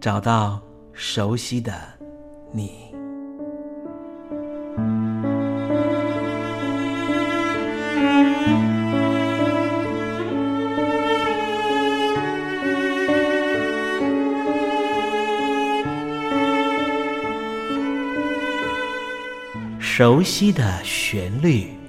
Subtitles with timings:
[0.00, 0.58] 找到
[0.94, 1.74] 熟悉的
[2.52, 2.90] 你，
[19.78, 21.79] 熟悉的旋律。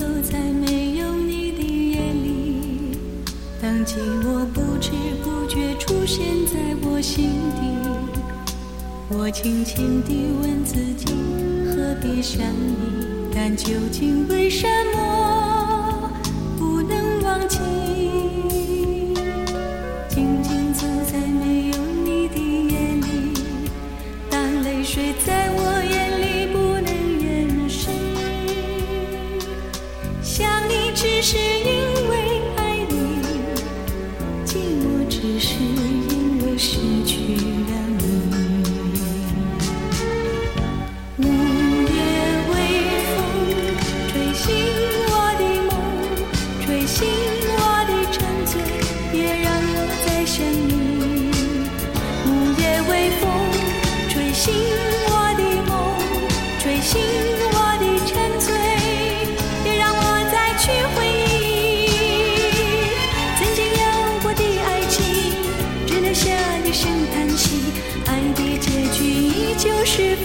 [0.00, 2.96] 走在没有你的夜里
[3.60, 7.60] 当寂寞不知不觉出现在我心底
[9.10, 10.10] 我轻轻的
[10.40, 11.12] 问自己
[11.66, 15.29] 何必想你但究竟为什么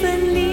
[0.05, 0.44] even leave.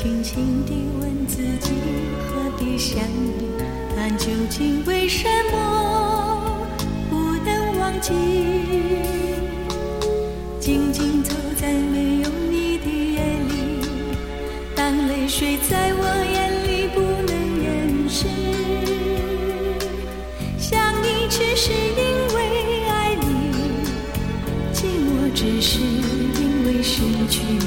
[0.00, 1.72] 轻轻地问自己，
[2.28, 3.32] 何必想你？
[3.96, 6.56] 但究竟为什么
[7.10, 8.12] 不能忘记？
[10.60, 13.18] 静静走在没有你的夜
[13.48, 13.52] 里，
[14.76, 17.34] 当泪水在我眼里不能
[17.64, 18.28] 掩饰，
[20.60, 21.98] 想你只是因
[22.36, 22.38] 为
[22.88, 23.26] 爱你，
[24.72, 27.42] 寂寞只是因为失去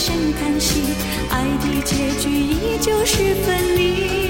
[0.00, 0.80] 声叹息，
[1.28, 4.29] 爱的结局依旧是分离。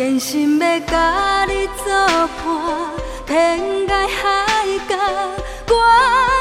[0.00, 1.92] 坚心要甲你作
[2.42, 2.48] 伴，
[3.26, 4.96] 天涯海角，
[5.68, 5.74] 我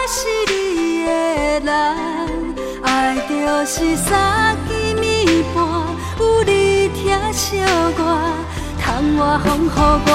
[0.07, 0.17] 是
[0.47, 1.11] 你的
[1.65, 1.69] 人。
[2.81, 4.71] 爱就是三更
[5.03, 5.57] 暝半，
[6.19, 7.59] 有你疼惜
[7.97, 8.01] 我，
[8.79, 10.09] 窗外风雨我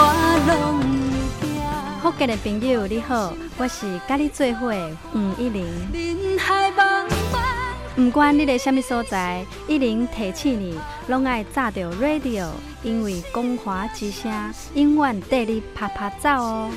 [0.49, 0.81] 拢
[1.39, 1.53] 会惊。
[2.01, 5.67] 福建的朋友你好，我是甲你做伙的黄一玲。
[5.93, 6.74] 人海。
[7.97, 12.49] 不管你在什么所在，一零提醒你，拢爱炸着 radio，
[12.83, 14.33] 因为光华之声
[14.75, 16.71] 永远带你啪啪走哦。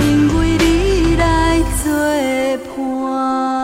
[0.00, 1.92] 因为你来作
[2.74, 3.63] 伴。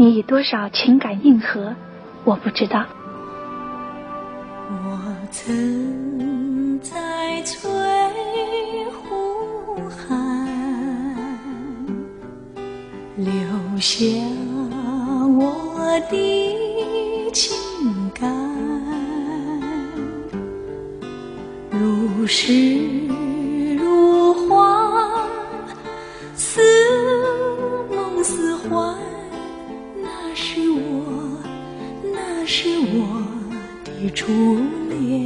[0.00, 1.76] 你以多少情感应和，
[2.24, 2.86] 我不知道。
[4.70, 4.98] 我
[5.30, 7.68] 曾在翠
[8.94, 10.48] 湖畔
[13.14, 13.30] 留
[13.78, 14.06] 下
[15.38, 18.34] 我的情感，
[21.70, 23.06] 如诗
[23.76, 25.26] 如画，
[26.34, 26.62] 似
[27.90, 28.96] 梦似幻。
[32.52, 33.22] 是我
[33.84, 34.26] 的初
[34.88, 35.24] 恋。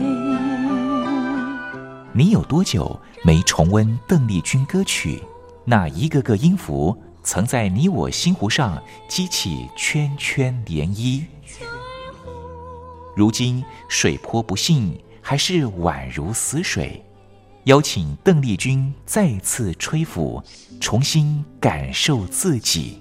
[2.13, 5.23] 你有多久没重温邓丽君歌曲？
[5.65, 8.79] 那一个个音符，曾在你我心湖上
[9.09, 11.25] 激起圈圈涟漪。
[13.17, 17.03] 如今水波不兴，还是宛如死水。
[17.65, 20.43] 邀请邓丽君再次吹拂，
[20.79, 23.01] 重新感受自己。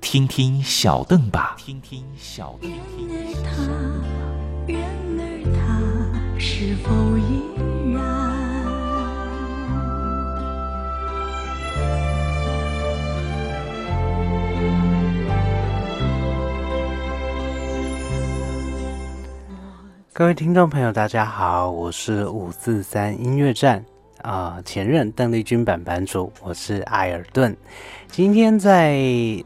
[0.00, 1.54] 听听小邓吧。
[1.58, 2.70] 听听小邓。
[4.66, 4.80] 人
[5.18, 7.42] 儿他是否依
[7.92, 7.98] 然？
[20.12, 23.84] 各位听众朋友，大家好，我是五四三音乐站。
[24.22, 27.56] 啊，前任邓丽君版版主，我是艾尔顿。
[28.10, 28.96] 今天在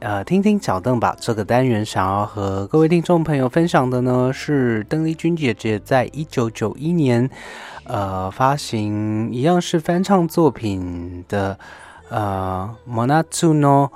[0.00, 7.28] 呃听听小邓吧这个单元，想要和各位听众朋友分享的呢，是邓丽君姐姐在一九九一年
[7.84, 11.58] 呃发行一样是翻唱作品的
[12.08, 13.90] 呃《Monatuno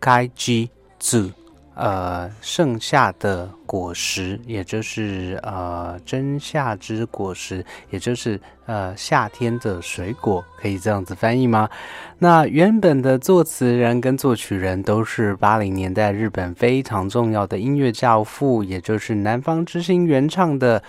[0.00, 0.68] Kaiji
[1.00, 1.30] Zu》。
[1.74, 11.68] 呃，盛夏的果实，也就是呃真夏之果实，也就是呃夏天的水果，可以这样子翻译吗？
[12.18, 20.80] 那原本的作词人跟作曲人都是八零年代日本非常重要的音乐教父，也就是南方之星原唱的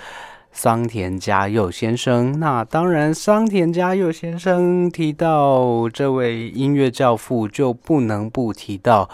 [0.51, 2.39] 桑田佳佑先生。
[2.39, 9.09] 那当然，桑田佳佑先生提到这位音乐教父，就不能不提到。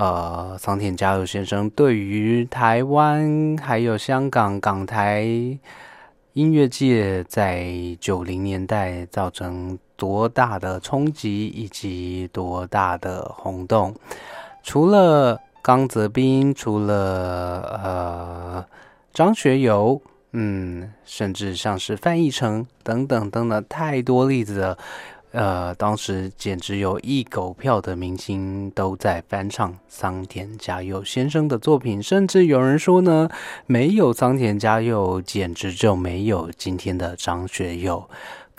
[0.00, 5.26] 呃，桑田佳佑先生对于台湾还有香港港台
[6.32, 13.94] 音乐界在九零年代造成多大的冲击以及多大的轰动？
[14.62, 18.64] 除了刚泽斌，除了呃
[19.12, 20.00] 张学友，
[20.32, 24.78] 嗯，甚至像是范逸臣等等等等，太多例子了。
[25.32, 33.28] 呃，当时简直有一狗票的明星都在翻唱桑田佳佑先生的作品，甚至有人说呢，
[33.66, 38.08] 没有桑田佳佑，简直就没有今天的张学友。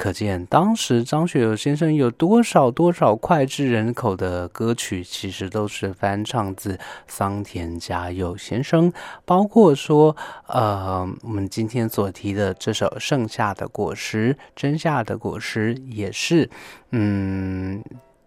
[0.01, 8.91] 可见当时张学友先生有多少多少脍炙人口的歌曲，其实都是翻唱自桑田佳佑先生。
[9.25, 10.17] 包括说，
[10.47, 16.49] 呃，我们今天所提的这首《盛夏的果实》，真夏的果实也是，
[16.89, 17.83] 嗯，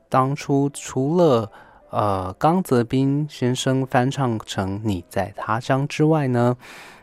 [0.09, 1.51] 当初除了
[1.91, 6.57] 呃刚泽斌先生翻唱成《你在他乡》之外呢，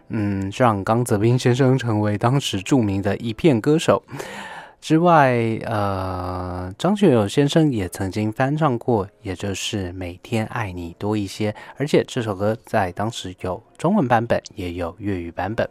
[0.08, 4.02] 嗯，让刚泽斌先生成为当时著名的一片歌手。
[4.82, 15.70] 之外，呃，张学友先生也曾经翻唱过，也就是《每天爱你多一些》，而且这首歌在当时有中文版本，也有粤语版本。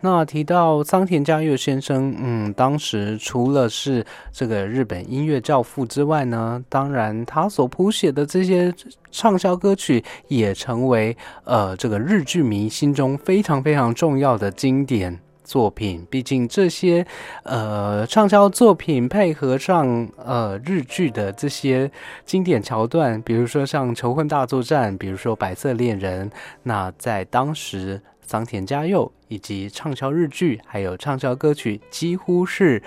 [0.00, 8.72] 那提到桑田佳佑先生，嗯，当时除了是这个日本音乐教父之外呢，当然他所谱写的这些
[9.10, 11.14] 畅销歌曲也成为
[11.44, 15.20] 呃这个日剧迷心中非常非常重要的经典。
[15.48, 17.06] 作品，毕竟这些
[17.44, 21.90] 呃畅销作品配合上呃日剧的这些
[22.26, 26.30] 经典桥段，比如说像《求婚大作战》，比如说《白色恋人》，
[26.64, 32.82] 那在当时桑田佳佑以及畅销日剧还有畅销歌曲几乎是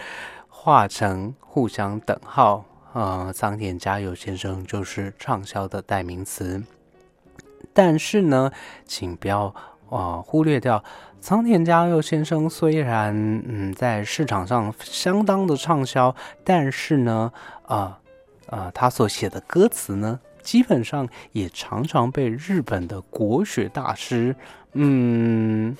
[0.47, 2.63] 画成互相等号。
[2.93, 6.61] 呃，桑田佳佑先生就是畅销的代名词。
[7.73, 8.51] 但是呢，
[8.85, 9.55] 请不要
[9.89, 10.83] 啊忽略掉。
[11.21, 13.13] 仓田嘉佑先生虽然
[13.47, 16.13] 嗯在市场上相当的畅销，
[16.43, 17.31] 但是呢，
[17.67, 17.99] 啊
[18.47, 24.35] 啊，他所写的歌词呢，基本上也常常被日本的国学大师
[24.73, 25.77] 嗯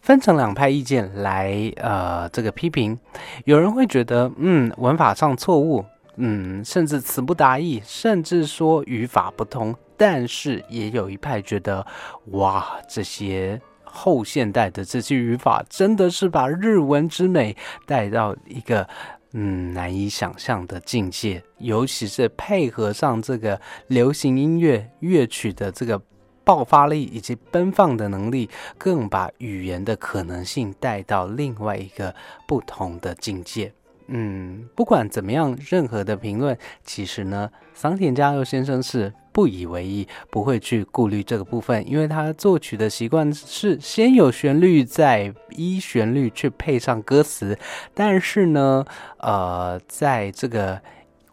[0.00, 2.98] 分成两派意见来呃这个批评。
[3.44, 5.84] 有人会觉得嗯文法上错误，
[6.16, 11.86] 嗯甚至词不达意，甚至说语法不通，但是也有一派觉得
[12.30, 13.60] 哇这些。
[13.94, 18.86] 后现代的这些语法真的是把日文之美带到一个
[19.32, 26.00] 嗯难以想象的境界，尤其是配合上这个流行音乐乐曲的这个
[26.42, 32.14] 爆发力以及奔放的能力，更把语言的可能性带到另外一个
[32.46, 33.72] 不同的境界。
[34.08, 47.58] 嗯，不管怎么样，任何的评论，其实呢，桑田佳佑先生是不以为意，不会去顾虑这个部分，因为他作曲的习惯是先有旋律，再依旋律去配上歌词。
[47.92, 48.84] 但是呢，
[49.18, 50.80] 呃，在这个。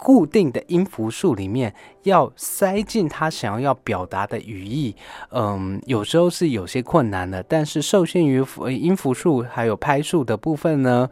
[0.03, 4.95] 固定的音符数里面要塞进他想要表达的语义，
[5.29, 7.43] 嗯，有时候是有些困难的。
[7.43, 11.07] 但是受限于音符数还有拍数的部分呢，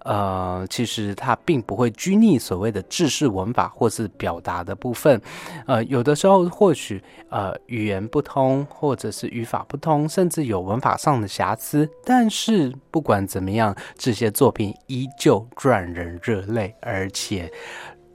[0.00, 5.18] 呃，其实它并不会拘泥所谓的制式文法或是表达的部分。
[5.66, 11.88] 呃，有的时候或许呃语言不通，或者是语法不通，甚至有文法上的瑕疵。
[12.04, 17.50] 但是不管怎么样，这些作品依旧赚人热泪，而且。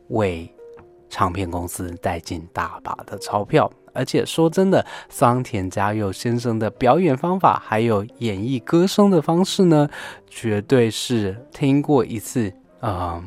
[0.10, 0.48] 为
[1.10, 9.89] 唱片公司带进大把的钞票，而且说真的，桑田佳佑先生的表演方法还有演绎歌声的方式呢，
[10.30, 13.24] 绝对是听过一次，嗯，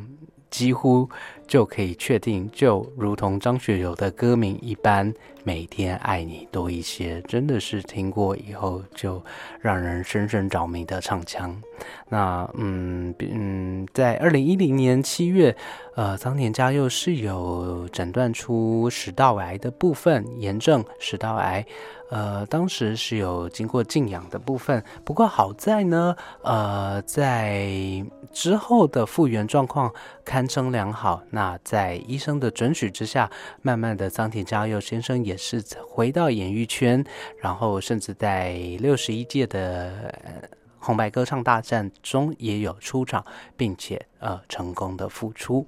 [0.49, 1.09] 几乎。
[1.45, 9.23] 就可以确定，就如同张学友的歌名一般，每天爱你多一些，真的是听过以后就
[9.59, 11.55] 让人深深着迷的唱腔。
[12.07, 15.55] 那嗯嗯，在二零一零年七月，
[15.95, 21.65] 呃，桑田佳佑是有诊断出食道癌的部分炎症，食道癌。
[22.09, 29.91] 呃，当时是有经过静养的部分，不过好在呢，呃，在之后的复原状况
[30.23, 31.23] 堪称良好。
[31.31, 33.31] 那在医生的准许之下，
[33.63, 37.03] 慢慢的，桑田佳佑先生也也是回到演艺圈，
[37.41, 40.13] 然后甚至在六十一届的
[40.77, 43.25] 红白歌唱大战中也有出场，
[43.57, 45.67] 并且呃成功的复出。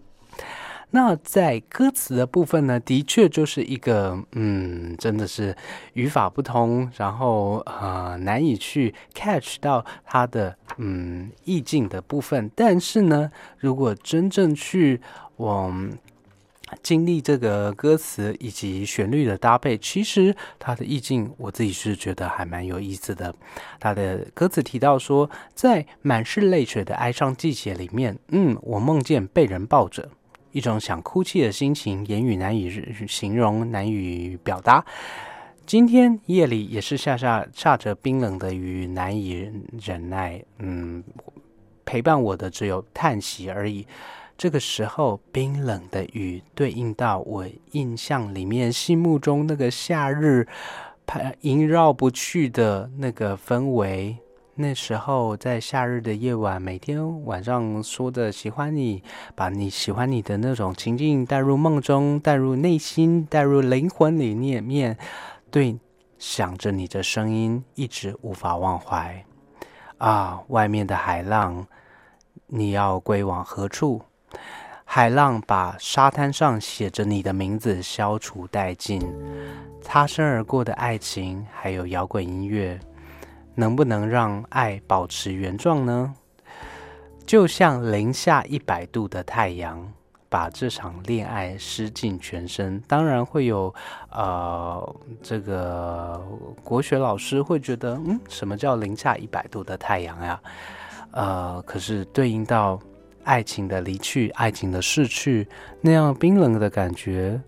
[0.91, 5.57] 那在歌词的部分呢，的确就是一个，嗯，真的是
[5.93, 12.51] 语法不通，然后呃难以去 catch 到它的嗯意境的部分。
[12.55, 15.01] 但是呢，如果真正去
[15.37, 15.91] 往
[16.81, 23.33] 经历这个歌词以及旋律的搭配，其实它的意境我自己是觉得还蛮有意思的。
[23.79, 30.09] 它的歌词提到说，在满是泪水的哀伤季节里面，嗯，我梦见被人抱着。
[30.51, 32.71] 一种想哭泣的心情，言语难以
[33.07, 34.83] 形容，难以表达。
[35.65, 39.51] 今天夜里也是下下下着冰冷的雨，难以
[39.81, 40.41] 忍耐。
[40.59, 41.03] 嗯，
[41.83, 43.85] 陪伴我的只有叹息而已。
[44.37, 50.45] 这个时候，冰冷的雨对应到我印象里面、心目中那个夏日，
[51.05, 54.17] 排萦绕不去的那个氛围。
[54.55, 59.03] 那时候在夏日的夜晚，每天晚上说的喜欢你，
[59.35, 64.97] 把你喜欢你的那种情境带入梦中，带入内心，带入灵魂里面面，
[65.49, 65.77] 对，
[66.17, 69.25] 想着你的声音，一直无法忘怀。
[69.97, 71.65] 啊，外面的海浪，
[72.47, 74.01] 你要归往何处？
[74.83, 79.01] 海浪把沙滩上写着你的名字消除殆尽，
[79.81, 82.79] 擦身而过的爱情，还有摇滚音乐。
[83.55, 86.13] 能不能让爱保持原状呢？
[87.25, 89.91] 就像零下一百度的太阳，
[90.29, 92.79] 把这场恋爱湿尽全身。
[92.87, 93.73] 当然会有，
[94.11, 96.21] 呃，这个
[96.63, 100.39] 国学老师会觉得，嗯，什么叫零下一百度的太阳呀？
[101.11, 102.77] 呃，可是对应到
[103.25, 105.47] 爱情的离去、爱情的逝去
[105.81, 107.41] 那样冰冷的感觉，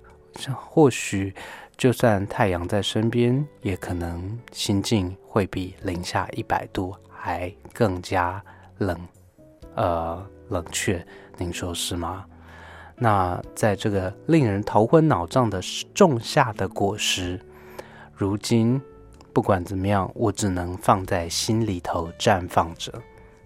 [0.53, 1.33] 或许
[1.77, 8.43] 就算太阳在身边，也可能心境会比零下一百度还更加
[8.79, 8.99] 冷，
[9.75, 11.05] 呃，冷却。
[11.37, 12.25] 您说是吗？
[12.95, 15.61] 那在这个令人头昏脑胀的
[15.93, 17.39] 仲夏的果实，
[18.15, 18.81] 如今
[19.31, 22.91] 不管怎么样，我只能放在心里头绽放着。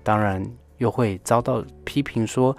[0.04, 0.42] 当然，
[0.82, 2.58] 又会遭到批评说，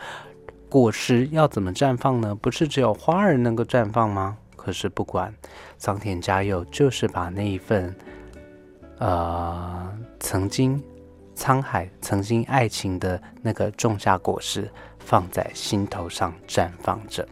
[0.71, 2.35] 果实要怎么绽放呢？
[2.35, 4.39] 不是只有花儿能够绽放吗？
[4.57, 5.35] 可是不管，
[5.77, 7.95] 桑田佳佑就是把那一份，
[8.99, 10.83] 呃，曾经
[11.37, 14.71] 沧海、曾经爱情的那个种下果实。
[15.05, 17.27] 放在心头上绽放着。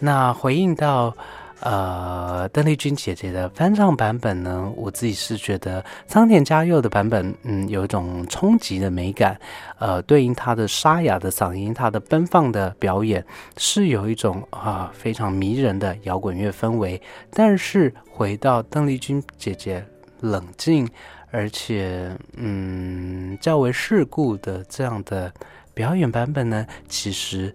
[0.00, 1.14] 那回应到
[1.60, 9.38] 呃邓丽君姐姐的翻唱版本呢，我自己是觉得仓田佳佑的版本，嗯，有一种冲击的美感，
[9.78, 13.24] 呃，对应她的沙哑的嗓音，她的奔放的表演，
[13.56, 17.00] 是有一种啊非常迷人的摇滚乐氛围。
[17.30, 19.84] 但是回到邓丽君姐姐
[20.20, 20.88] 冷静
[21.30, 25.32] 而且嗯较为世故的这样的。
[25.76, 27.52] 表演版本呢，其实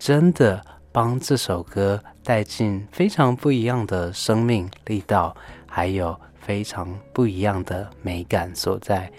[0.00, 0.60] 真的
[0.96, 9.12] 帮这首歌带进非常不一样的生命力道，还有非常不一样的美感所在。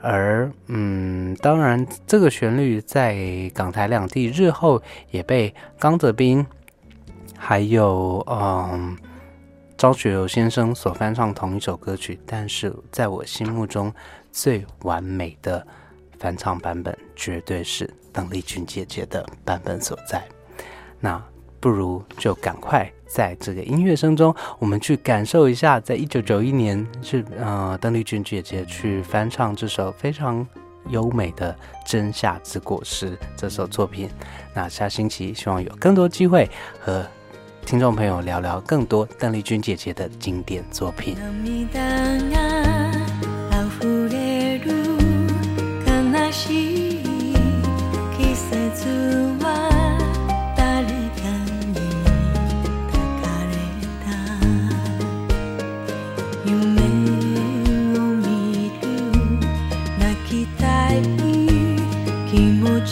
[0.00, 3.14] 而嗯，当然，这个旋律在
[3.54, 6.46] 港台两地日后也被刚泽斌
[7.36, 8.96] 还有嗯
[9.76, 13.92] 张学友先生所翻唱同一首歌曲，但是在我心目中
[14.30, 15.66] 最完美的。
[16.18, 20.24] 翻唱版本绝对是邓丽君姐姐的版本所在，
[21.02, 21.20] 那
[21.58, 30.46] 不如就赶快在这个音乐声中，我们去感受一下，在一九九一年是呃邓丽君姐姐去翻唱这首非常
[30.88, 31.52] 优美的
[31.84, 34.08] 《真夏之果实》这首作品。
[34.54, 36.48] 那下星期希望有更多机会
[36.80, 37.04] 和
[37.66, 41.16] 听众朋友聊聊更多邓丽君姐姐的经典作品。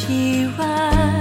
[0.01, 1.20] 希望。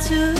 [0.00, 0.39] to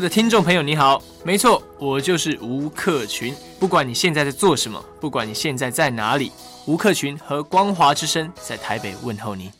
[0.00, 3.32] 的听众朋友，你好，没错，我就是吴克群。
[3.60, 6.32] 不管你现在在做什么，不管你现在在哪里，
[6.66, 9.48] 吴克群和光华之声在台北问候你。